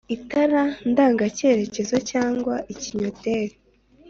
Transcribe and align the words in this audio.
Itara 0.15 0.63
ndangacyerekezoCg 0.91 2.11
ikinnyoteri, 2.73 3.55